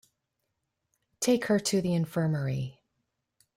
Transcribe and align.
Take 1.19 1.45
her 1.45 1.59
to 1.59 1.79
the 1.79 1.93
infirmary. 1.93 2.81